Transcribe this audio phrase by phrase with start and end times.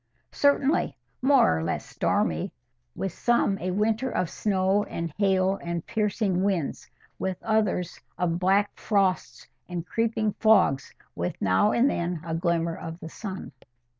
[0.31, 2.51] "Certainly—more or less stormy.
[2.95, 6.89] With some a winter of snow and hail and piercing winds;
[7.19, 12.99] with others of black frosts and creeping fogs, with now and then a glimmer of
[12.99, 13.51] the sun."